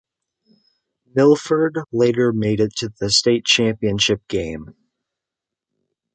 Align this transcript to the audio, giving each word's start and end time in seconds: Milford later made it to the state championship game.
Milford 1.13 1.77
later 1.93 2.33
made 2.33 2.59
it 2.59 2.75
to 2.77 2.89
the 2.99 3.11
state 3.11 3.45
championship 3.45 4.27
game. 4.27 4.75